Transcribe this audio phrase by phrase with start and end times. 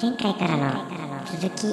[0.00, 0.84] 前回からの
[1.26, 1.66] 続き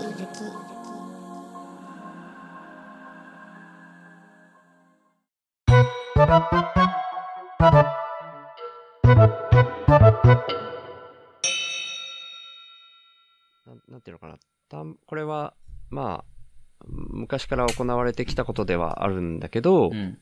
[13.66, 14.38] なんなんていうのかな。
[14.70, 15.54] たんこれは、
[15.89, 20.20] まあ、昔から行われてきたことではあるんだけど、うん。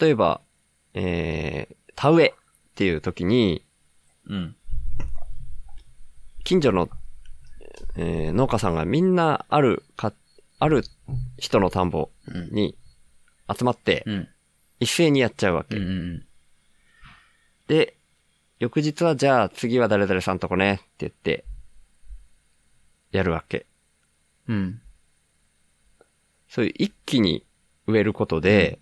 [0.00, 0.40] 例えば、
[0.94, 2.32] えー、田植えっ
[2.74, 3.64] ていう時に、
[4.28, 4.56] うん。
[6.44, 6.88] 近所の、
[7.96, 10.12] えー農家さんがみんなあるか、
[10.58, 10.84] ある
[11.38, 12.50] 人の田んぼうん。
[12.50, 12.76] に
[13.56, 14.28] 集まって、うん。
[14.80, 15.76] 一斉にやっちゃうわけ。
[15.76, 15.82] うん。
[15.82, 16.26] うん。
[17.68, 17.96] で、
[18.58, 21.44] 翌日はじゃあ次は誰々さんとこねって言って、
[23.12, 23.66] やるわけ。
[24.48, 24.80] うん。
[26.48, 27.44] そういう一気に
[27.86, 28.78] 植えることで、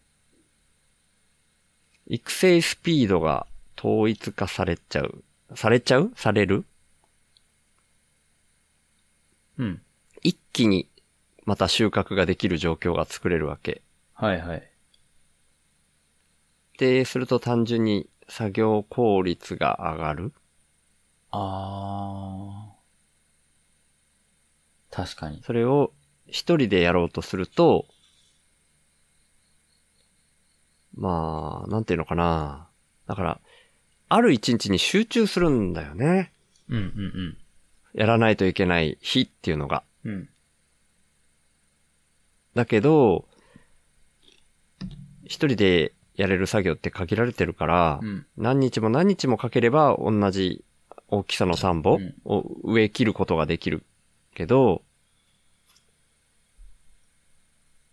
[2.06, 3.46] 育成スピードが
[3.78, 5.24] 統一化されちゃう。
[5.54, 6.12] されちゃう？
[6.16, 6.64] される？
[9.58, 9.82] うん。
[10.22, 10.88] 一気に
[11.44, 13.82] また収穫ができる状況が作れるわけ。
[14.14, 14.70] はいはい。
[16.78, 20.32] で、すると単純に作業効率が上がる。
[21.30, 24.96] あー。
[24.96, 25.42] 確かに。
[25.42, 25.92] それを
[26.26, 27.86] 一人でやろうとすると、
[30.96, 32.68] まあ、なんていうのかな。
[33.06, 33.40] だから、
[34.08, 36.32] ある一日に集中するんだよね。
[36.68, 37.36] うんうん
[37.94, 39.82] やらないといけない日っていうのが。
[40.04, 40.12] うん。
[40.12, 40.28] うん。
[42.54, 43.26] だけど、
[45.24, 48.26] 一人でやれる作業って限られてるから、うん。
[48.36, 50.64] 何日も何日もかければ同じ
[51.08, 53.84] 大きさの田んぼうんを植え切ることができる
[54.34, 54.82] けど、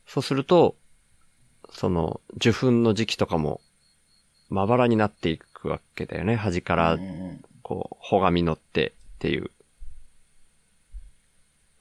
[0.06, 0.76] そうすると、
[1.72, 3.62] その受粉の時期とかも
[4.50, 6.36] まばらになっていくわけだよね。
[6.36, 7.00] 端から
[7.62, 9.52] こう、穂が実ってっていう。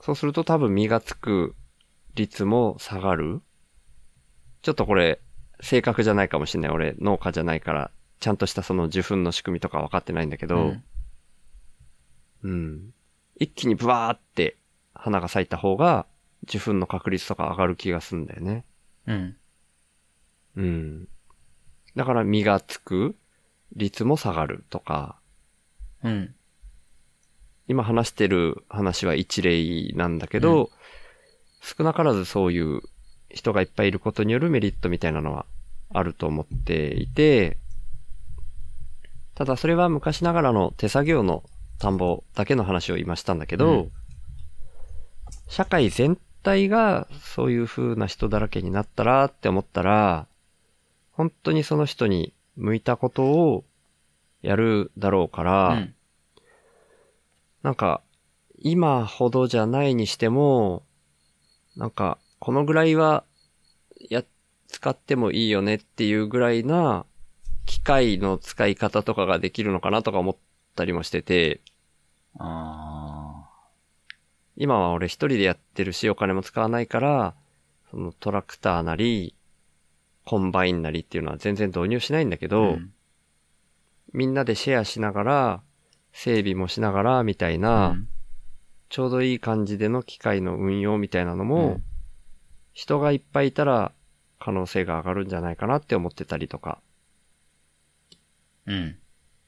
[0.01, 1.55] そうすると多分実がつく
[2.15, 3.41] 率も下がる
[4.61, 5.19] ちょっとこれ、
[5.61, 6.71] 正確じゃないかもしれない。
[6.71, 10.83] 俺、農家じゃないから、ちゃんとしたその受粉の仕組みとか分かってないんだけど、うん
[12.43, 12.93] うん。
[13.35, 14.57] 一気にブワーって
[14.93, 16.05] 花が咲いた方が、
[16.43, 18.65] 受粉の確率とか上がる気がするんだよね。
[19.07, 19.37] うん。
[20.55, 21.07] うん。
[21.95, 23.15] だから実がつく
[23.75, 25.19] 率も下がるとか、
[26.03, 26.35] うん。
[27.71, 30.69] 今話してる話は一例なんだけど、
[31.61, 32.81] 少なからずそういう
[33.29, 35.45] 人がいっぱいいることによるメリットみたいなのは
[35.93, 37.57] あると思っていて、
[39.35, 41.43] ただそれは昔ながらの手作業の
[41.79, 43.91] 田んぼだけの話を今したんだけど、うん
[45.47, 50.27] 社会全体がそういう風な人だらけになったらって思ったら、
[51.11, 53.65] 本当にその人に向いたことを
[54.41, 55.95] やるだろうから、うん。
[57.63, 58.01] なんか、
[58.57, 60.83] 今ほどじゃないにしても、
[61.75, 63.23] なんか、このぐらいは、
[64.09, 64.23] や、
[64.67, 67.05] 使ってもいいよねっていうぐらいな、
[67.65, 70.37] 機械の使い方とかができるのかなとか思っ
[70.75, 71.61] たりもしてて、
[72.39, 73.47] あ
[74.55, 77.35] 今は俺一人でやってるし、お金も使わないから、
[77.89, 79.35] そのトラクターなり、
[80.25, 82.49] コンバインなりっていうのは全然導入しないんだけー。
[82.49, 82.93] ど、うん
[84.13, 85.63] みんなでシェアしながら、
[86.13, 87.97] 整備もしながら、みたいな、
[88.89, 91.83] ちょうどいい感じでの機械の運用みたいなのも、うん
[92.73, 93.91] 人がいっぱいいたら
[94.39, 96.79] 可能性が上がるんじゃないかなって思ってたりとか。
[98.65, 98.97] うん。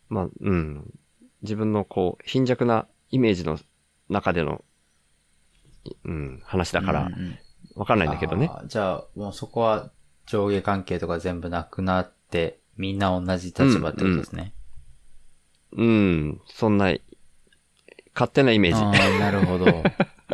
[0.09, 0.93] まあ、うん。
[1.41, 3.59] 自分のこう、貧弱なイメージの
[4.09, 4.63] 中での、
[6.05, 7.39] うん、話だからうん、うん
[7.75, 8.49] わかんないんだけどね。
[8.51, 9.89] あーじゃあ、もうそこは
[10.27, 14.53] 上下関係とか全部なくなって、みんな同じ立場ってことですね。
[15.75, 16.93] うん、そんな、
[18.13, 18.81] 勝手なイメージ。
[18.81, 19.83] ああ、なるほど。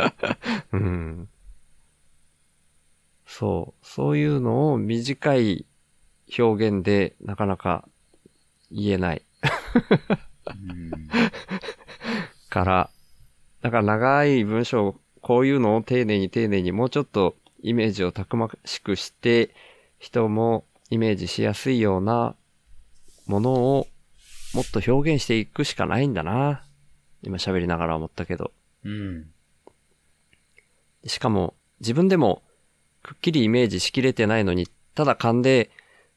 [0.74, 1.30] うん。
[3.26, 3.86] そう。
[3.86, 5.66] そういうのを短い
[6.38, 7.88] 表現でなかなか
[8.72, 9.26] 言えない
[10.48, 10.92] うん
[12.50, 12.90] から、
[13.62, 19.54] だから長い文章を、こういうのを丁寧に丁寧にもうちょっとイメージをたくましくして、
[20.00, 22.36] 人もイメージしやすいような
[23.28, 23.88] ものを
[24.54, 26.64] もっと表現していくしかないんだな。
[27.22, 28.52] 今喋りながら思ったけど。
[28.84, 29.28] うん。
[31.06, 32.44] しかも、自分でも、
[33.04, 35.70] くっきりイメージしきれてないのに、ただ勘で、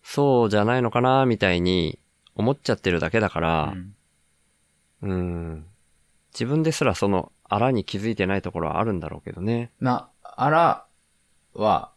[0.03, 1.99] そうじゃないのかな、みたいに、
[2.35, 3.95] 思っちゃってるだけだから、うん
[5.03, 5.67] うん、
[6.33, 9.71] 自分ですらその、あらに気づいてないところはあるんだろうけどね。
[9.81, 10.87] まあ、あら
[11.55, 11.93] は、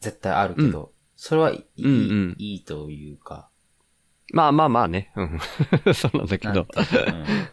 [0.00, 1.94] 絶対あるけど、それはいい、うんう
[2.30, 3.47] んいいというか、
[4.32, 5.12] まあまあまあね。
[5.16, 5.40] うん。
[5.94, 7.48] そうなんだけどうん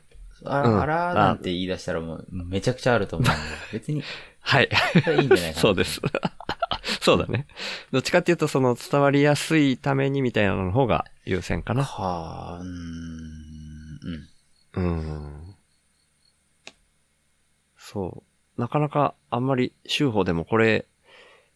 [0.48, 3.30] あうんら、あらなんて言い出したらもうめちゃくちゃあると思う
[3.72, 4.04] 別に、
[4.42, 4.70] はい。
[5.20, 5.62] いいんじゃないかな。
[5.62, 6.02] そうです。
[7.02, 7.48] そうだね。
[7.92, 11.84] どっちかっていうと、その伝わりやすいためにみたいなのの方が優先かな。
[11.84, 12.70] はあ、うーん、
[14.76, 14.84] うん。
[14.84, 15.56] うん。
[17.78, 18.24] そ
[18.58, 18.62] う。
[18.62, 20.86] なかなかあんまり週報でもこれ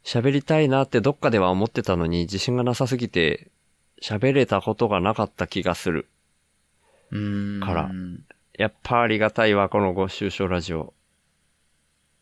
[0.04, 3.50] 喋りたいなってどっかでは思ってたのに自信がなさすぎて
[4.02, 6.08] 喋れたことがなかった気がする。
[7.12, 7.60] うーん。
[7.62, 7.92] から
[8.54, 10.94] やっぱありがたいわ、このご愁傷ラジオ。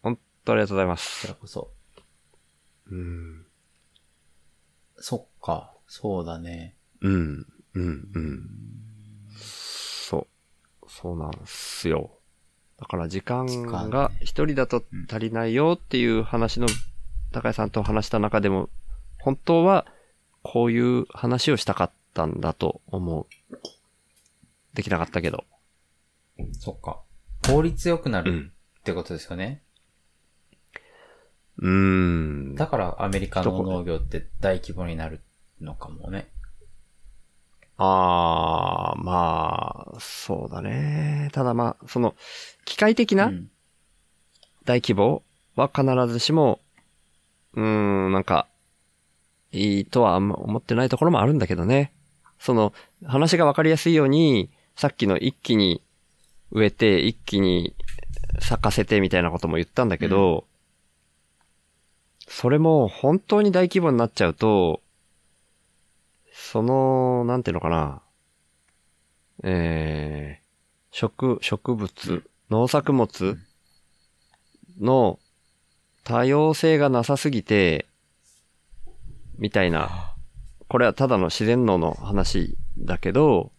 [0.02, 1.34] 本当ありがとうございますら。
[1.34, 1.72] こそ。
[2.92, 3.46] うん。
[4.98, 6.76] そっか、そうだね。
[7.02, 7.46] うん。
[7.74, 8.08] うん。
[8.14, 8.50] うん。
[9.36, 10.28] そ
[10.82, 10.90] う。
[10.90, 12.12] そうなんすよ。
[12.80, 16.68] だから時間がね一人だと足りないよっていう話の
[17.32, 18.70] 高井さんと話した中でも、
[19.20, 19.86] 本当は
[20.50, 23.58] こういう話をしたかったんだと思う。
[24.74, 25.44] できなかったけど。
[26.54, 27.02] そっか。
[27.46, 28.52] 効率良くなるうん。
[28.80, 29.62] ってことですよね。
[31.58, 32.56] うーん。
[32.56, 35.20] だからアメリカの農業って大規模になる
[35.60, 36.30] のかもね。
[37.76, 41.30] あー、まあ、そうだね。
[41.34, 42.16] ただまあ、その、
[42.64, 43.50] 機械的なうん
[44.64, 45.24] 大規模
[45.56, 46.60] は必ずしも、
[47.54, 47.64] うー
[48.10, 48.48] ん、なんか、
[49.52, 51.94] いいとはあんま思ってないところもあるんだけどね。
[52.40, 52.74] その、
[53.06, 55.82] 話がわかりやすいように、さっきの一気に
[56.52, 57.76] 植えて、一気に
[58.40, 60.46] 咲かせてみたいなことも言ったんだけど、
[62.28, 64.82] それも本当に大規模になっちゃうと、
[66.32, 68.02] その、なんていうのかな、
[69.44, 70.48] えー、
[70.92, 73.38] 植、植物、農作物
[74.80, 75.20] の
[76.04, 77.87] 多様性がなさすぎて、
[79.38, 80.16] みたいな、
[80.68, 83.52] これはただの自然農の話だけど、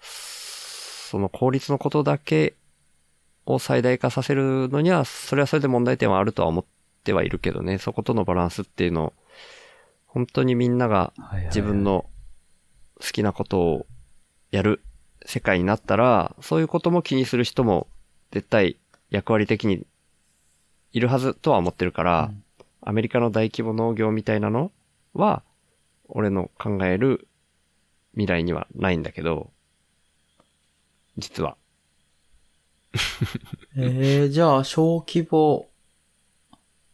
[0.00, 2.54] その効率のことだけ
[3.44, 6.64] を最大化させるのには、それはそれで問題点はあるとは思っ
[7.04, 9.12] てはいるけどね、そことのバランスっていうのを、
[10.06, 11.12] 本当にみんなが
[11.46, 12.06] 自分の
[13.00, 13.86] 好きなことを
[14.50, 14.82] やる
[15.24, 17.86] 世界になったら、そういうことも気にする人も
[18.30, 18.76] 絶対
[19.10, 19.86] 役割的に
[20.92, 22.42] いるはずとは思ってるから、うん
[22.86, 24.70] アメリカの大規模農業みたいなの
[25.12, 25.42] は、
[26.08, 27.26] 俺の考える
[28.12, 29.50] 未来にはないんだけど、
[31.18, 31.56] 実は。
[33.76, 35.68] えー、じゃあ、小規模、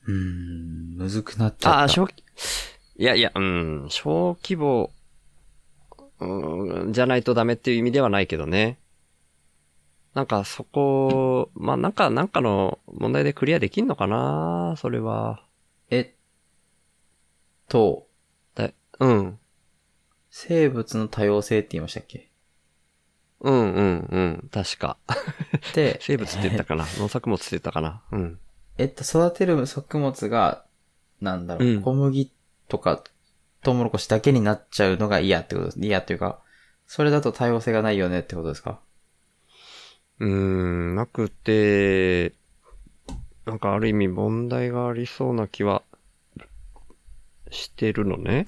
[0.06, 1.78] うーん、むずくなっちゃった。
[1.80, 2.14] ああ、小規、
[2.96, 4.90] いやいや、うん、小規模、
[6.20, 8.78] うん、じゃないとダメっていう意味ではないけどね。
[10.14, 15.44] なんかそこ、まあ、なんか、なんかの問題でクリアできんのかなそれは。
[15.92, 16.10] えっ
[17.68, 18.06] と、
[18.54, 19.38] だうん。
[20.30, 22.30] 生物の多様性って言いましたっけ？
[23.40, 24.48] うんうんうん。
[24.50, 24.96] 確か。
[25.74, 26.86] で、 生物って言ったかな？
[26.96, 28.02] 農作物って言ったかな？
[28.10, 28.40] うん。
[28.78, 30.64] えっと、育てる作物が、
[31.20, 32.32] なんだろう、うん小麦
[32.68, 33.04] とか、
[33.60, 35.78] トウモロコシだけになっちゃうのが嫌ってことです。
[35.78, 36.40] 嫌っていうか、
[36.86, 38.80] それだと多様性がないよねってことですか？
[40.20, 42.32] うーん、なくて、
[43.46, 45.82] なんかある意味問題がありそうな気は
[47.50, 48.44] してるのね。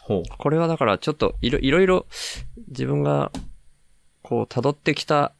[0.00, 0.22] ほう。
[0.36, 2.06] これはだからちょっといろいろいろ
[2.68, 3.30] 自分が
[4.22, 5.32] こう辿ってきた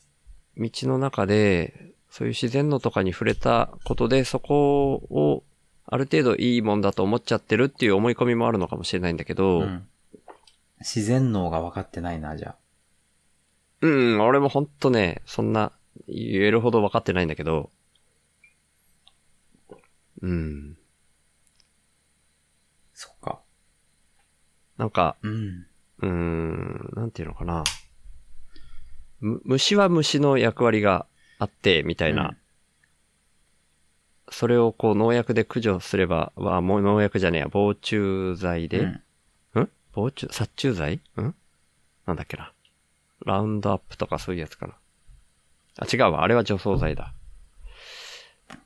[0.57, 5.43] 道の中で、そういう自然のとかに触れたことでそこを
[5.87, 9.87] ある程度いいもんだと思っちゃってるっていう思い込みもあるのかもしれないんだけど、うん。
[10.81, 12.57] 自然脳が分かってないな、じゃあ。
[13.85, 15.71] うん、俺もほんとね、そんな
[16.09, 17.71] 言えるほど分かってないんだけど、
[20.23, 20.79] うん。
[22.95, 23.41] そっか。
[24.79, 25.67] なんか、うん。
[25.99, 27.63] うーん、なんていうのかな。
[29.21, 31.05] む虫は虫の役割が
[31.39, 32.29] あって、みたいな。
[32.29, 32.37] うん
[34.31, 38.79] それをこう農薬で駆除すれば、は、もう農薬じゃねえや、防虫剤で、
[39.55, 39.71] うんん？
[39.93, 41.01] 防虫、殺虫剤？
[41.21, 41.35] ん？
[42.07, 42.54] なんだっけな。
[43.25, 44.75] ラウンドアップとかそういうやつかな。
[45.79, 46.23] あ、違うわ。
[46.23, 47.15] あれは除草剤だ。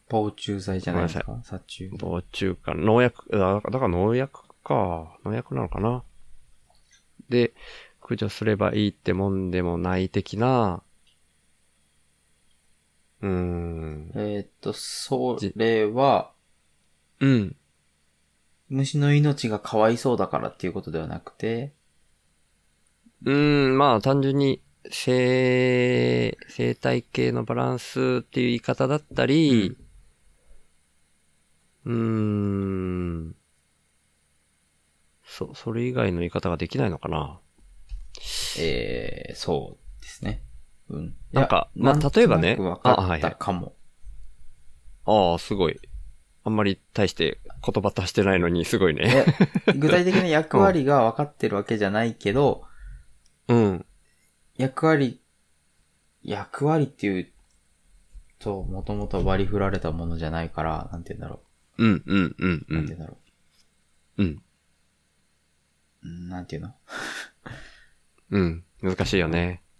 [0.09, 1.41] 防虫剤じゃないですか？
[1.45, 1.91] 殺虫。
[1.99, 5.19] 防虫か、農薬、だだから農薬か。
[5.25, 6.03] 農薬なのかな？
[7.29, 7.53] で、
[8.00, 10.83] 駆除すればいいってもんでもない的な、
[13.21, 14.12] うーん。
[14.15, 16.33] えーっと、それは、
[17.21, 17.57] うん。
[18.69, 21.75] 虫の命がかわいそうだからっていうことではなくて、
[23.25, 29.76] うーん、まあ単純に生、生態系のバランスっていう言い方だったり、
[31.84, 33.34] うーん。
[35.25, 37.38] そ、それ以外の言い方ができないのかな
[38.58, 40.42] えー、そうですね。
[40.88, 41.14] うん。
[41.32, 43.75] なんかまあ例えばねかっあはいはいたかも。
[45.04, 45.78] ああ、すごい。
[46.44, 49.26] あんまり大して言葉足してないのにすごいね。
[49.68, 52.64] え具体的な役割が分かってるわけじゃないけど、
[53.49, 53.87] うん。
[54.57, 55.21] 役割、
[56.23, 57.33] 役割っていう
[58.38, 61.43] と、もともと割り振られたものじゃないから、なんて言うんだろ
[61.78, 62.75] うん、うん、うん、う。
[62.75, 62.99] うんなんて言うん。
[62.99, 63.19] だろ
[64.19, 64.26] うん。
[64.26, 64.43] う。
[66.02, 66.75] うんなんていうの？
[68.31, 68.64] うん。
[68.83, 69.62] 難しいよね。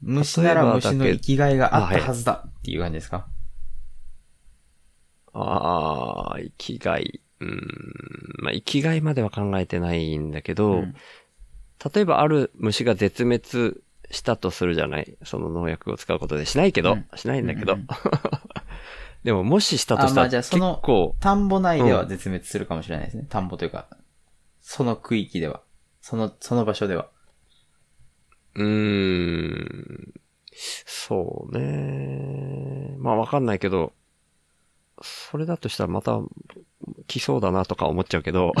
[0.00, 3.26] 虫なら虫の生きがいがあったはずだっていう感じですか？
[5.32, 7.20] ああ、生きがい。
[7.40, 7.60] うん。
[8.38, 10.94] まあ、生きがいまでは考えてないんだけど、うん
[11.94, 15.18] 例えばある虫が絶滅したとするじゃない？
[15.24, 17.74] その農薬を使うことでしないけど、うんしないんだけど。
[17.74, 17.86] うんうん
[19.24, 23.26] でももししたとしたら結じゃあその構、、田んぼ内では絶滅するかもしれないですね。
[23.28, 23.88] 田んぼというか、
[24.60, 25.62] その区域では。
[26.00, 27.10] その、その場所では。
[28.54, 30.14] うーん、
[30.52, 32.94] そうね。
[32.98, 33.92] まあわかんないけど、
[35.02, 36.20] それだとしたらまた
[37.06, 38.52] 来そうだなとか思っちゃうけど、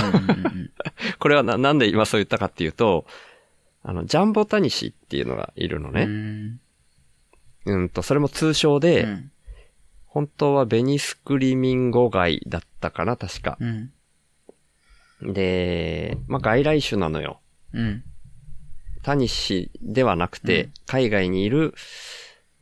[1.18, 3.06] これはな、なんで今そう言ったかっていうと、
[3.82, 6.04] あの、ジャンボタニシっていうのがいるのうね。
[6.06, 6.60] ん
[7.66, 9.32] うんと、それも通称で、うん
[10.16, 13.58] 本当はベニスクリミンゴガイだったかな、確か。
[13.60, 13.92] うん。
[15.20, 17.42] で、まあ、外来種なのよ。
[17.74, 18.02] うん。
[19.02, 21.74] タニシではなくて、うん海外にいる、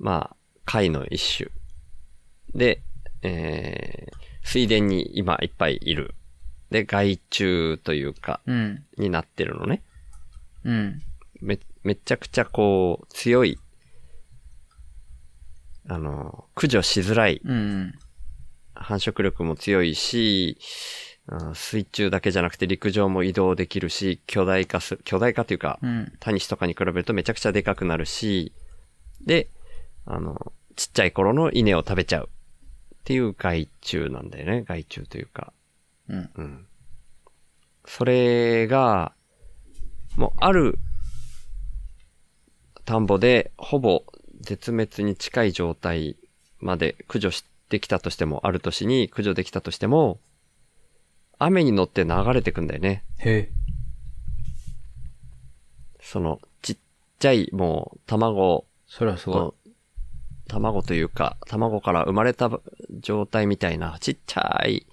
[0.01, 1.51] まあ、貝の一種。
[2.57, 2.83] で、
[3.23, 6.15] えー、水田に今いっぱいいる。
[6.71, 8.85] で、害虫というか、うん。
[8.97, 9.83] になってるのね。
[10.65, 11.03] うん。
[11.41, 13.59] め、めちゃくちゃこう、強い、
[15.89, 17.95] あの、駆除しづらい、うん。
[18.75, 20.59] 繁殖力も強いし、
[21.27, 26.13] うん水中だけじゃなくて陸上も移動できるし、巨大化する、巨大化というか、うん。
[26.21, 28.53] タニシとかに比べるとめちゃくちゃでかくなるし、
[29.25, 29.49] で、
[30.05, 32.29] あの、ちっちゃい頃の稲を食べちゃう。
[33.05, 34.63] っていう害虫なんだよね。
[34.63, 35.53] 害虫というか。
[36.09, 36.31] うん。
[36.37, 36.67] うん。
[37.85, 39.13] それが、
[40.17, 40.79] もうある
[42.87, 44.05] 田んぼでほぼ
[44.41, 46.17] 絶滅に近い状態
[46.61, 50.19] まで駆除してきたとしても、ある年に駆除できたとしても、
[51.39, 53.05] 雨に乗って流れてくんだよね。
[53.19, 53.51] へえ。
[56.01, 56.77] その、ちっ
[57.19, 59.55] ちゃい、もう、卵それはすごの、
[60.49, 62.51] 卵というか、卵から生まれた
[63.01, 64.87] 状態みたいな、ちっちゃい、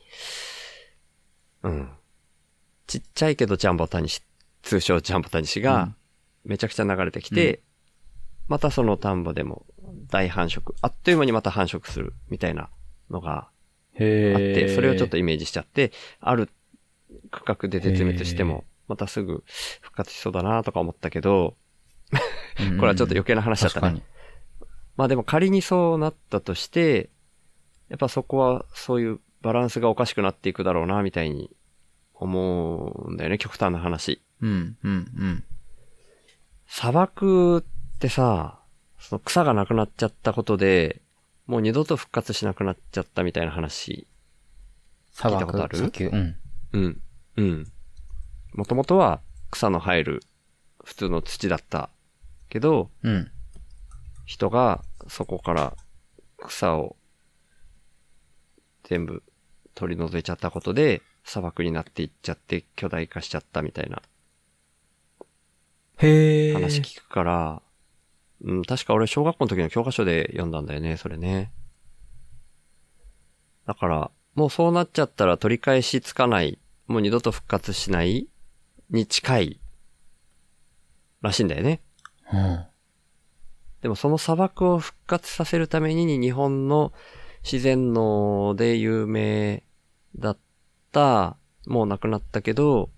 [1.63, 1.89] うん。
[2.87, 4.21] ちっちゃいけどジャンボタニシ、
[4.63, 5.95] 通称ジャンボタニシうがん、
[6.43, 7.61] めちゃくちゃ流れてきて、
[8.47, 9.65] またその田んぼでも
[10.09, 10.73] 大繁殖。
[10.81, 12.69] あっという間にまた繁殖する、みたいな
[13.09, 13.39] のがあ
[13.97, 14.75] って、え。
[14.75, 16.49] それをちょっとイメージしちゃって、ある
[17.29, 19.43] 区画で絶滅しても、またすぐ
[19.81, 21.55] 復活しそうだなとか思ったけど、
[22.59, 24.01] うんうんうん、 これはちょっと余計な話だったね。
[25.01, 27.09] まあでも仮にそうなったとして、
[27.89, 31.49] やっぱそこはそういうバランスがおかしくなっていくだろうな、みたいに
[32.13, 34.21] 思うんだよね、極端な話。
[34.43, 35.43] うん、うん、うん。
[36.67, 37.63] 砂漠っ
[37.97, 38.59] てさ、
[38.99, 41.01] その草がなくなっちゃったことで、
[41.47, 44.05] もう二度と復活しなくなっちゃったみたいな話。
[45.13, 45.77] 砂聞いたことある？
[45.77, 46.09] 砂丘？
[46.09, 46.35] うん。
[46.73, 47.01] うん。
[47.37, 47.71] うん。
[48.53, 50.21] もともとは草の生える
[50.83, 51.89] 普通の土だった
[52.49, 53.31] けど、うん。
[54.31, 55.75] 人がそこから
[56.37, 56.95] 草を
[58.85, 59.23] 全部
[59.75, 64.01] 取り除いちゃったことで砂漠になっていっちゃって巨大化しちゃったみたいな
[65.97, 66.53] へえ。
[66.53, 67.61] 話聞くから、
[68.41, 71.51] うん、確か俺小学校の時の教科書で読んだんだよね、それね。
[73.67, 76.57] だから、もうそうなっちゃったら取り返しつかない、
[76.87, 78.27] もう二度と復活しない
[78.89, 79.59] に近い
[81.21, 81.81] らしいんだよね。
[82.31, 82.70] うん。
[83.81, 86.93] でもその砂漠を復活させるために日本の
[87.43, 89.63] 自然農で有名
[90.15, 90.37] だっ
[90.91, 92.89] た、もう亡くなったけど、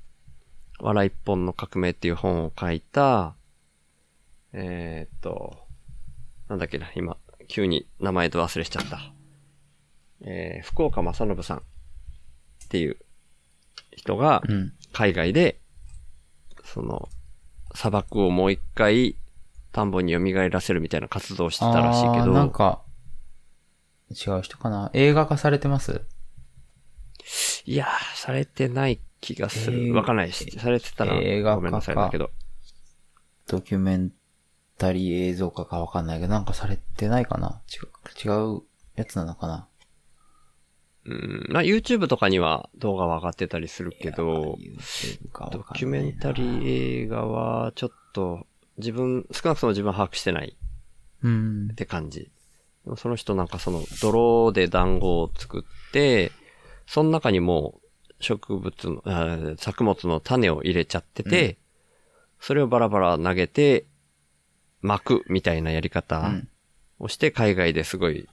[0.80, 3.36] 笑い一本の革命っていう本を書いた、
[4.52, 5.58] えーっと、
[6.50, 9.14] なんだっけな、今、急に名前と忘れしちゃった。
[10.22, 11.62] えー、福岡正信さんっ
[12.70, 12.98] ていう
[13.92, 14.74] 人がうん。
[14.92, 15.60] 海外で、
[16.64, 17.10] その、
[17.74, 19.16] 砂漠をもう一回
[19.74, 22.82] 田んぼに蘇らせるみたいな活動をしてたらしいけど、なんか、
[24.12, 24.92] 違う人かな？
[24.94, 26.02] 映画化されてます？
[27.66, 29.96] いやー、されてない気がすえーる。
[29.96, 32.30] わかんないし、されてたら映画化かごめんなさいだけど。
[33.48, 34.14] ドキュメン
[34.78, 37.62] タリー映像化かわかんないけど、なんかされてないかな？
[38.26, 38.62] 違う、違う
[38.96, 39.68] やつなのかな？
[41.06, 44.58] うん、まあ YouTube とかには動画は上がってたりするけど、
[45.52, 48.46] ドキュメンタリー映画はちょっと
[48.78, 50.58] 自分、少なくとも自分は把握してない。
[51.24, 51.70] うん。
[51.72, 51.76] っ。
[51.76, 52.32] て感じ。
[52.86, 56.32] でもその人なんかその泥で団子を作って、
[56.88, 61.58] その中にもう植物の、あ作物の種を入れちゃってて、
[62.40, 63.86] それをバラバラ投げて
[64.82, 66.50] 巻くみたいなやり方うん。
[67.00, 68.28] をして海外ですごい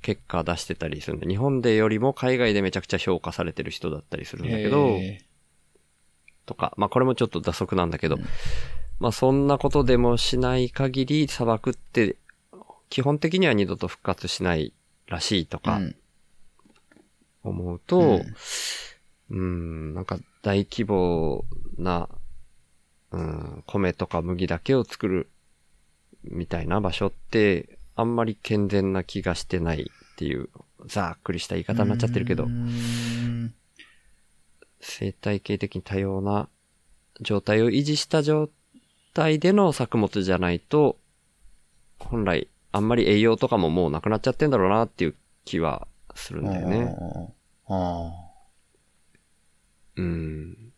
[0.00, 5.20] 結果出してたりするんで、日本でよりも海外でめちゃくちゃ評価されてる人だったりするんだけど、へ
[6.46, 8.18] とか、まあこれもちょっと打足なんだけど、
[9.04, 12.16] まあそんなことでもしない限り砂漠って
[12.88, 14.72] 基本的には二度と復活しない
[15.06, 15.78] らしいとか
[17.42, 18.22] 思うと、
[19.28, 19.36] うん。
[19.36, 19.36] う
[19.90, 21.44] ん、なんか大規模
[21.76, 22.08] な、
[23.10, 25.28] うん、米とか麦だけを作る
[26.22, 29.82] みたいな場所ってあんまり健全な気がしてない
[30.14, 30.48] っていう
[30.86, 33.52] ざっくりした言い方になっちゃってるけどう、ん。
[34.80, 36.48] 生態系的に多様な
[37.20, 38.48] 状態を維持した状
[39.14, 40.98] 態での作物じゃないと、
[41.98, 46.94] 本来あんまり栄養とかももうなくなっちゃってんだろうなっていう気はするんだよね。
[47.68, 48.10] あ
[49.96, 50.72] うん。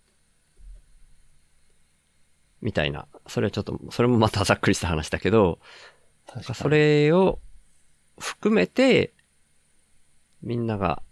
[2.60, 3.08] みたいな。
[3.26, 5.58] それはちょっと、それもまたざっくりした話だけど。
[6.54, 7.38] それを
[8.18, 9.14] 含めて、
[10.42, 11.02] みんなが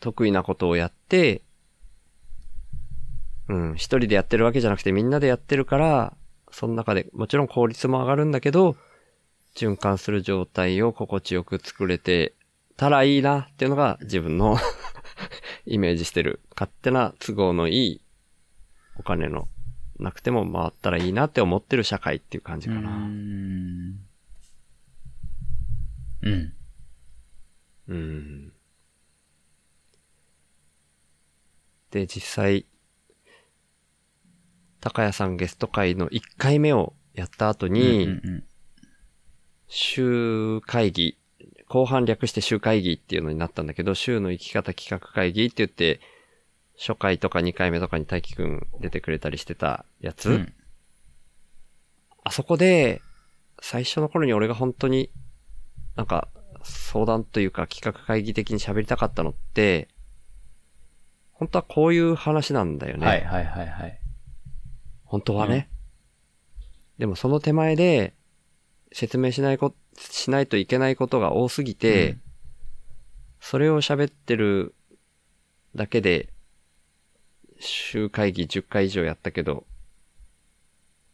[0.00, 1.42] 得意なことをやって、
[3.48, 6.16] うん、一人でやってるわけじゃなくてみんなでやってるから、
[6.52, 8.76] その中でもちろん効率も上がるんだけど、
[9.54, 12.34] 循環する状態を心地よく作れて
[12.76, 14.56] たらいいなっていうのが自分の
[15.66, 18.00] イメージしてる勝手な都合のいい
[18.96, 19.48] お金の
[19.98, 22.90] なくても回ったらいいなって思ってる社会っていう感じかな。
[22.90, 24.00] うん。
[26.22, 26.54] うん。
[27.88, 28.52] うん。
[31.90, 32.66] で、実際、
[34.80, 38.44] 高谷さんゲスト会の1回目をやった後に、うんうん
[39.72, 41.16] 週会議、
[41.68, 46.00] 後半略して週会議っていうのになったんだけど、週の生き方企画会議って言って、
[46.76, 50.52] 初回とか2回目とかに大輝くん出てくれたりしてたやつ、うん
[52.22, 53.00] あそこで、
[53.62, 55.10] 最初の頃に俺が本当に、
[55.96, 56.28] なんか、
[56.62, 59.88] 相談というか企画会議的に喋りたかったのって、
[61.32, 63.06] 本当はこういう話なんだよね。
[63.06, 63.99] はいはいはいはい。
[65.10, 65.68] 本当はね。
[66.98, 68.14] でもその手前で、
[68.92, 72.20] 説明しないこ、しないといけないことが多すぎて、うん
[73.40, 74.74] それを喋ってる
[75.74, 76.28] だけで、
[77.58, 79.64] 週会議10回以上やったけど、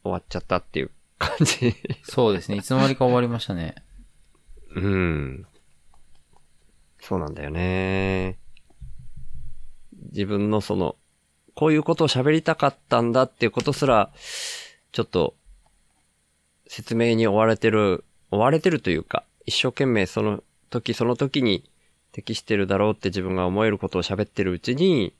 [0.03, 1.77] 終わっちゃったっていう感じ。
[2.03, 2.59] そうですね。
[2.59, 3.77] いつの間にか終わりましたね。
[4.75, 5.47] うん。
[7.01, 8.39] そうなんだよね。
[10.11, 10.97] 自分のその、
[11.57, 14.11] こういうことを喋りたかったんだっていうことすら、
[14.93, 15.35] ちょっと、
[16.69, 21.71] 説明に追われてる、追われてるというか、一生懸命その時その時に
[22.13, 25.15] 適してるだろうって自分が思えることを喋ってるうちに、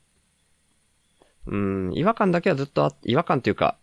[1.47, 3.77] うん、違和感だけはずっとあ、違和感というか、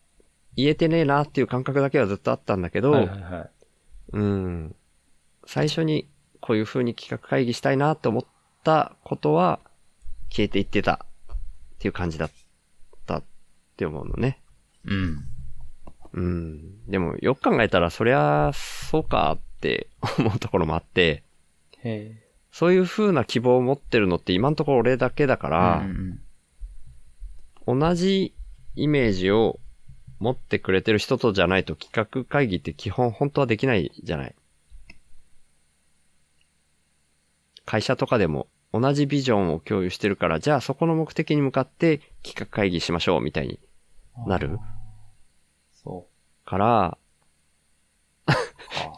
[0.57, 3.51] 言えてねえなっていう感覚だけはずっとあったんだけど、はいはいはい。
[4.13, 4.77] うん。
[5.45, 6.09] 最初に
[6.41, 8.25] こういう風に企画会議したいなって思っ
[8.63, 9.59] たことは
[10.31, 11.37] 消えていってたっ
[11.79, 12.44] ていう感じだった
[13.75, 14.41] って思うのね。
[14.85, 15.19] うん。
[16.13, 16.91] うん。
[16.91, 21.25] でもよく考えたらそりゃそうかって思うところもあって、
[21.79, 22.17] へ
[22.53, 25.51] そういう風な希望を持ってるのって今のところ俺だけだかえ。
[25.51, 26.21] らうん、うん
[27.67, 28.35] 同じ
[28.75, 29.59] イメージを
[30.19, 34.35] 持ってくれてる人とじゃないと企画会議って基本本当はできないじゃない。
[37.65, 43.61] 会社とかでも同じビジョンを共有してるから、じゃあそこの目的に向かって企画会議しましょうみたいに
[44.27, 44.59] なる？
[45.85, 46.09] そ
[46.45, 46.99] から、
[48.27, 48.39] うか。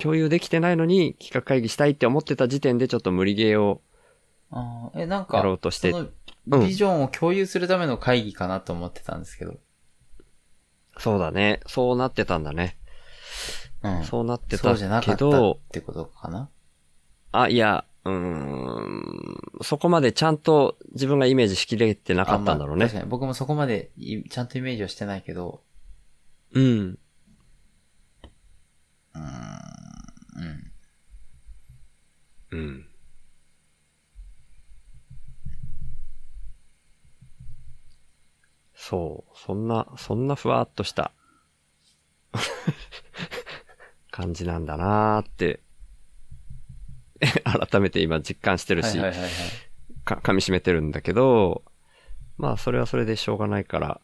[0.00, 3.82] 共有できてないのに企画会議したいって思ってた時点でちょっと無理ゲーを、
[4.94, 5.92] え、なんか、やろうとして
[6.46, 9.56] ビジョンを共有するための会議かなと思ってたんですけど。
[10.98, 11.60] そうだね。
[11.66, 12.78] そうなってたんだね。
[13.82, 14.04] うん。
[14.04, 16.48] そうなってたそうじゃなかけったっど、てことかな？
[17.32, 22.98] あ、いや、うーん、そこまでちゃんと自分がイメージしきれてなかったんだろうねあまあ確。
[23.00, 25.62] かに僕もそこまでいちゃんとイメージはしてないけど、
[26.52, 26.64] うん。
[26.64, 29.22] うーん。
[32.52, 32.58] うん。
[32.58, 32.86] うん。
[38.74, 39.32] そう。
[39.36, 41.12] そんな、そんなふわっとした
[44.12, 45.60] 感じなんだなーって、
[47.44, 49.30] 改めて今実感してるし、はいはいはいはい。
[50.04, 51.62] か噛み締めてるんだけど、
[52.38, 54.00] まあそれはそれでしょうがないから、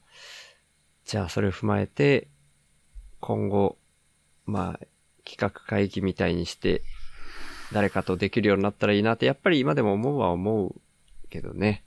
[1.05, 2.29] じゃあそれを踏まえて、
[3.21, 3.79] 今後、
[4.47, 4.87] まあ
[5.25, 6.83] 企画会議みたいにして、
[7.73, 10.81] 誰かとできるようになったらいいなって、やっぱり今でも思うは思う
[11.31, 11.85] けどね。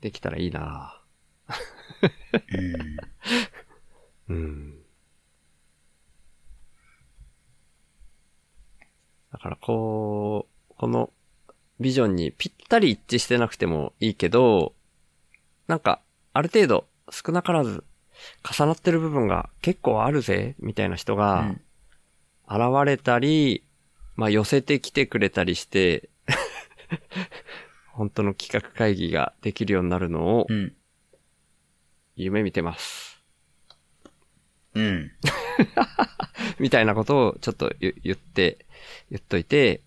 [0.00, 1.02] できたらいいな
[4.28, 4.78] うん。
[9.32, 11.10] だからこう、この
[11.80, 14.74] ビジョンにぴったり一致してなくてもいいけど、
[15.66, 16.00] なんか、
[16.32, 17.84] ある程度少なからず
[18.48, 21.60] 重なってる部分が結構あるぜ、みたいな人がうん
[22.50, 23.62] 現れたり、
[24.16, 26.08] まあ寄せてきてくれたりして、
[27.92, 30.74] 本当の企画会議ができるようになるのをうん。
[32.16, 33.22] 夢見てます。
[34.74, 35.12] うん。
[36.58, 38.64] みたいなことをちょっと言言って、
[39.10, 39.82] 言っといて、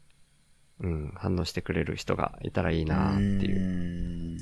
[0.82, 4.38] うん、反応してくれる人がいたらいいなっていう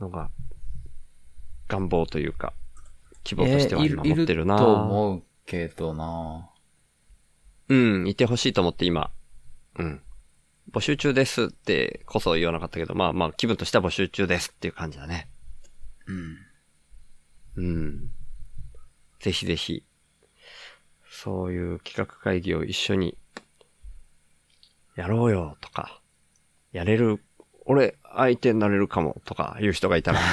[0.00, 0.30] のが、
[1.68, 2.52] 願望というか、
[3.22, 6.50] 希望としては今持ってるな、いると思うけどな
[7.68, 9.10] うん、いてほしいと思って今、
[9.78, 10.02] うん。
[10.72, 15.28] 募集中ですってこそ言わなかったけど、まあまあ気分としては募集中ですっていう感じだね。
[16.06, 16.36] うん。
[17.56, 18.10] うん。
[19.20, 19.86] ぜひぜひ、
[21.10, 23.16] そういう企画会議を一緒に、
[24.96, 26.00] やろうよとか、
[26.72, 27.22] やれる、
[27.66, 30.20] 俺相手になれるかもとかいう人がいたら、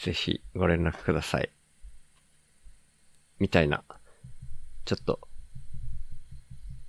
[0.00, 1.50] ぜひご連絡ください。
[3.38, 3.82] みたいな。
[4.84, 5.20] ちょっと、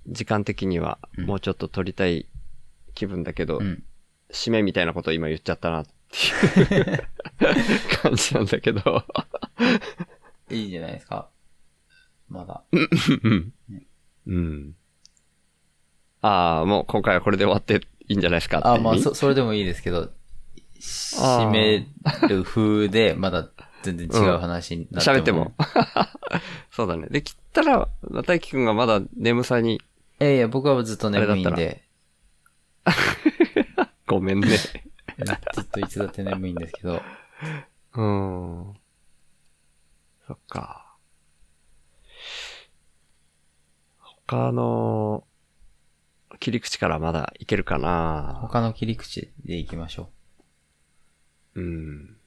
[0.06, 2.28] 時間的にはうんもうちょっと撮りたい
[2.94, 3.82] 気分だけど、うん。
[4.30, 7.08] 締めみたいなことを今言っちゃったなっていう
[8.02, 9.04] 感じなんだけど。
[10.50, 11.28] いいんじゃないですか。
[12.28, 12.62] まだ。
[12.72, 13.52] うん。
[14.26, 14.74] うん。
[16.20, 18.68] ああ、もう今回はこれで終わっていいんじゃないですかって。
[18.68, 20.10] あ、まあ、そ、それでもいいですけど、
[20.80, 21.86] 締め
[22.28, 23.48] る風で、まだ
[23.82, 25.16] 全然違う話になっても。
[25.16, 25.52] 喋っても。
[26.70, 27.08] そうだね。
[27.10, 27.88] で、切ったら、
[28.26, 29.76] 大輝くんがまだ眠さに、
[30.20, 31.82] いやいや、僕はずっと眠いんで、
[34.06, 34.48] ごめんね。
[35.54, 37.02] ずっといつだって眠いんですけど、
[37.94, 38.74] うん。
[40.26, 40.87] そっか。
[44.28, 45.24] 他の、
[46.38, 50.10] 切り口からまだいけるかな他の切り口でいきましょ
[51.54, 52.18] うん。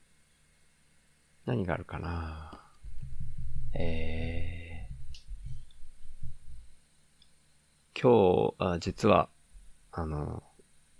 [1.45, 2.59] 何があるかな
[3.75, 3.77] う。
[3.77, 4.89] え
[7.93, 9.29] 今日、あ実は、
[9.91, 10.41] あの、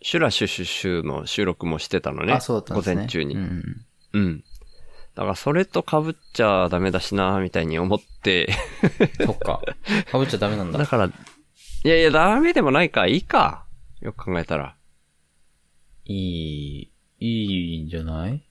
[0.03, 2.33] シュラシュシュシュの収録もしてたのー、ね。
[2.33, 2.95] あ、そうだったんですね。
[2.95, 3.33] 午前中に。
[3.33, 4.43] うんうんうん。
[5.15, 8.47] だからそれと被っちゃダメだしな、みたいに思って。
[9.19, 9.25] うん。
[9.27, 9.61] そっか。
[10.11, 10.79] かぶっちゃダメなんだ。
[10.79, 11.11] だから、い
[11.83, 13.65] やいや、ダメでもないか、いいか。
[13.99, 14.75] よく考えたら。
[16.05, 18.43] いい、いいんじゃない？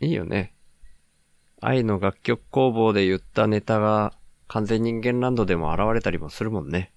[0.00, 0.54] いいよね。
[1.62, 4.12] 愛の楽曲工房で言ったネタが
[4.48, 6.92] 完全人間ランドでも現れたりもするもんね。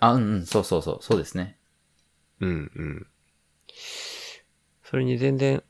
[0.00, 1.58] あ、うんうん、そうそうそう、そうですね。
[2.40, 3.06] うんうん。
[4.82, 5.62] それに全然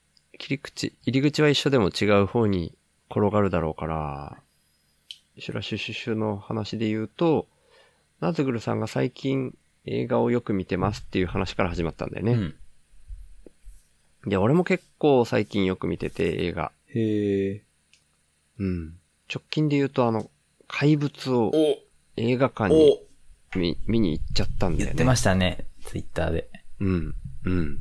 [0.42, 2.74] 切り口、入り口は一緒でも違う方に
[3.08, 4.36] 転がるだろうから、
[5.38, 7.46] シュラシュシュシュの話で言うと、
[8.20, 12.32] ナズグルさんが最近映画をよく見てますっていう話から始まったんだよね。
[14.24, 14.30] うん。
[14.30, 16.72] で、俺も結構最近よく見てて映画。
[16.88, 17.62] へえ。
[18.58, 18.94] うん。
[19.32, 20.28] 直近で言うとあの、
[20.66, 21.78] 怪物をお
[22.16, 23.00] 映画館に
[23.54, 24.84] 見見に行っちゃったんだよね。
[24.86, 26.50] 言ってましたね、ツイッターで。
[26.80, 27.78] うん、うん。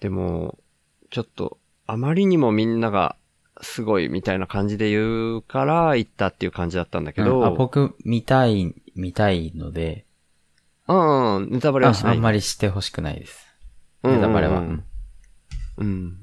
[0.00, 0.58] でも、
[1.10, 3.16] ちょっと、あまりにもみんなが
[3.62, 10.04] すごいみたいな感じで言うから行ったっていう感じだったんだけど、うんあ僕、見たい、見たいので、
[10.88, 12.12] うん、うん、ネタバレはしない。
[12.12, 13.46] ああんまりしてほしくないです。
[14.02, 14.58] うんネタバレは。
[14.58, 14.84] うんうん
[15.78, 16.18] うん。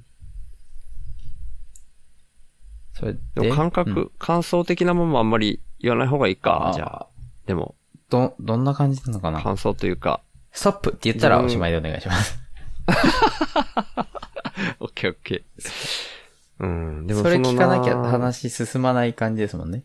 [2.94, 7.08] それで、でも感覚、うん感想的なものもあんまり言わない方がいいか、じゃあ。
[7.46, 7.76] でも、
[8.10, 9.42] ど、どんな感じなのかな？
[9.42, 12.40] 感想というか、ストップって言ったらおしまいでお願いします。
[14.80, 16.14] オッケーオッケー。
[16.60, 19.84] うん、でもそれの聞かなきゃ話進まない感じですもんね。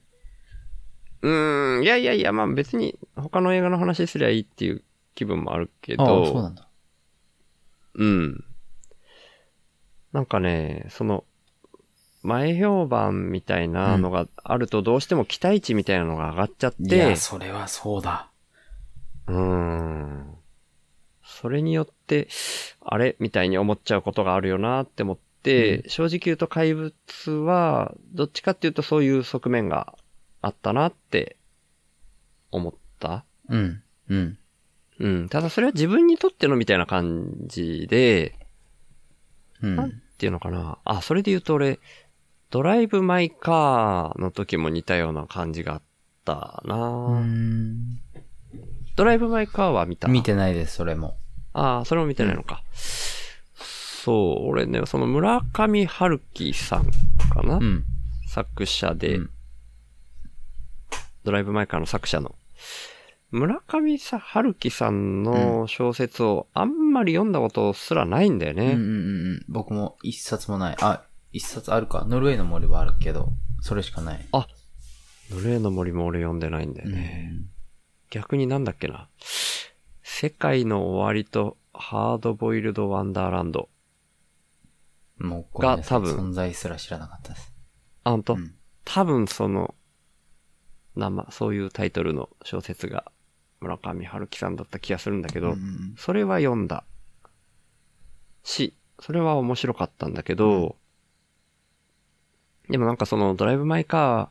[1.22, 4.84] うーん、いやいやいや、まあ別に他の映画の話すりゃいいっていう
[5.14, 6.68] 気分もあるけああ、ど、そうなんだ。
[7.94, 8.44] うん。
[10.12, 11.24] なんかね、その、
[12.22, 18.28] 前評判みたいなのがあるとどうしても期待値みたいなのが上がっちゃって、いや、それはそうだ。
[19.26, 20.34] うーん。
[21.24, 21.92] それによって、
[22.80, 23.16] あれ？
[23.18, 26.92] みたいに思っちゃうことがあるよなって思って、正直言うと怪物
[27.30, 29.94] は、どっちかっていうとそういう側面が
[30.40, 31.36] あったなって
[32.50, 33.24] 思った。
[33.48, 33.82] うん。
[34.08, 34.38] うん。
[35.00, 35.28] うん。
[35.28, 38.34] ただそれは自分にとってのみたいな感じで、
[39.60, 40.02] なんうん。
[40.18, 40.78] ていうのかな。
[40.84, 41.78] あ、それで言うと俺、
[42.50, 45.82] ドライブ・マイ・カーの時も似たような感じがあっ
[46.24, 48.00] たな、うん。
[48.96, 51.16] ドライブ・マイ・カーは見た見てないです、それも。
[51.58, 52.62] ああ、それも見てないのか。
[53.54, 56.86] そう、俺ね、その村上春樹さん
[57.30, 57.84] かな、うん。
[58.26, 59.30] 作者で、うん
[61.24, 62.34] ドライブ・マイ・カーの作者の。
[63.30, 68.64] 村上さ春樹さんの小説をあんまり読んだことすらないんだよね。
[68.64, 69.44] うんうんうんうん。
[69.46, 70.76] 僕も一冊もない。
[70.80, 72.06] あ、一冊あるか。
[72.08, 74.26] ノルウェーの森はあるけど、それしかない。
[74.32, 74.46] ノ
[75.32, 77.32] ルウェーの森も俺読んでないんだよね。
[78.08, 79.08] 逆になんだっけな。
[80.10, 83.68] 世界の終わりとハードボイルドワンダーランド。
[85.20, 87.52] うんもうごめんなさいが多分存在すら知らなかったです。
[88.04, 89.74] あ、ほんと、うん多分その、
[90.96, 93.12] 生、そういうタイトルの小説が
[93.60, 96.84] 村上春樹さんだった気がするんだけど、うんうんそれは読んだ。
[98.42, 100.76] し、それは面白かったんだけど、
[102.70, 104.30] でもなんかそのドライブ・マイ・カ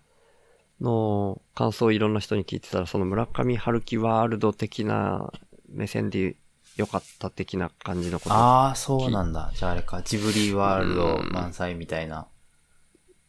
[0.81, 5.31] ーの感想をいろんな人に聞いてたら、その村上春樹ワールド的な
[5.69, 6.35] 目線で
[6.75, 8.35] 良かった的な感じのこと。
[8.35, 9.51] ああ、そうなんだ。
[9.55, 12.27] じゃああれか、ジブリワールド満載みたいな、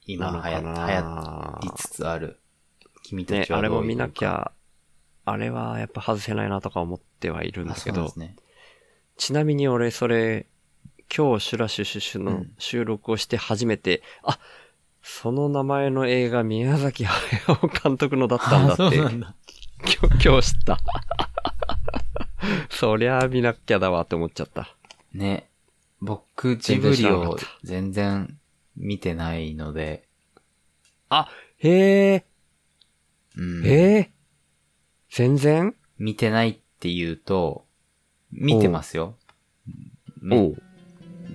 [0.07, 2.41] 今流行流行りつつある。
[3.03, 4.53] 君たね、ちはどういうあれも見なきゃ、
[5.25, 8.37] あれはやっぱ外せないなとか思ってはいるんあ、だけどね。
[9.17, 10.47] ちなみに俺それ、
[11.15, 14.39] 今日シュラシュシュシュのうん収録をして初めて、あ、
[15.03, 20.79] その名前の映画宮崎駿監督のだったんだあって、今日知った。
[22.71, 24.75] そりゃあ見なきゃだわって思っちゃった。
[25.13, 25.49] ね。
[26.01, 28.39] 僕、ジブリを全然
[28.77, 30.07] 見てないので、
[31.09, 32.27] あ、へえ、
[33.37, 34.11] うん、へえ、
[35.11, 35.75] 全然？
[35.99, 37.65] 見てないって言うと、
[38.31, 39.17] 見てますよ。
[40.31, 40.63] おう。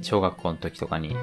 [0.02, 1.16] 小学校の時とかに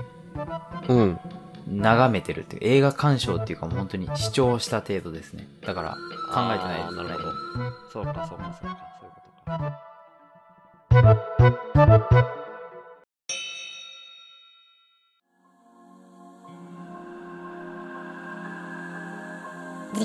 [0.89, 1.19] うん。
[1.67, 5.49] 眺めてるっていう、映画鑑賞っていうかもう本当に視聴した程度ですね。
[5.63, 6.87] だから考えてないです。
[6.87, 7.33] あーなるほど。
[7.93, 8.90] そうか、そうか、そうか。
[9.51, 9.57] 次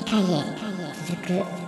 [0.02, 0.42] 回へ
[1.06, 1.65] 続く。